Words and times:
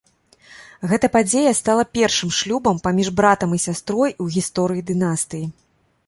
Гэта 0.91 1.07
падзея 1.15 1.51
стала 1.57 1.83
першым 1.97 2.31
шлюбам 2.37 2.79
паміж 2.87 3.07
братам 3.19 3.53
і 3.57 3.59
сястрой 3.65 4.15
у 4.25 4.27
гісторыі 4.37 4.83
дынастыі. 4.89 5.43